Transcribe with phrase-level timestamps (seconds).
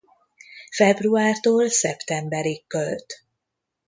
[0.71, 3.05] Februártól szeptemberig költ.